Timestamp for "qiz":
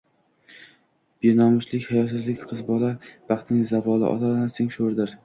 2.53-2.63